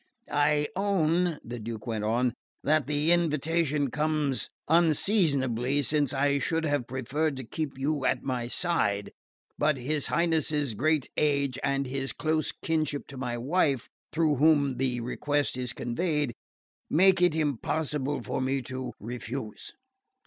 "I 0.31 0.67
own," 0.75 1.37
the 1.45 1.59
Duke 1.59 1.85
went 1.85 2.03
on, 2.05 2.33
"that 2.63 2.87
the 2.87 3.11
invitation 3.11 3.91
comes 3.91 4.49
unseasonably, 4.67 5.83
since 5.83 6.11
I 6.11 6.39
should 6.39 6.65
have 6.65 6.87
preferred 6.87 7.37
to 7.37 7.43
keep 7.43 7.77
you 7.77 8.03
at 8.05 8.23
my 8.23 8.47
side; 8.47 9.11
but 9.59 9.77
his 9.77 10.07
Highness's 10.07 10.73
great 10.73 11.07
age, 11.17 11.59
and 11.63 11.85
his 11.85 12.13
close 12.13 12.51
kinship 12.51 13.05
to 13.09 13.17
my 13.17 13.37
wife, 13.37 13.89
through 14.11 14.37
whom 14.37 14.77
the 14.77 15.01
request 15.01 15.55
is 15.55 15.71
conveyed, 15.71 16.33
make 16.89 17.21
it 17.21 17.35
impossible 17.35 18.23
for 18.23 18.41
me 18.41 18.63
to 18.63 18.93
refuse." 18.99 19.75